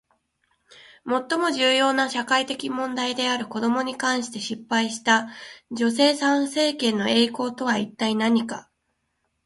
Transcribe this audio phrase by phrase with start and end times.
[1.05, 5.29] 最も重要な社会問題である子どもに関して失敗した
[5.69, 8.67] 女性参政権の栄光とは一体何か？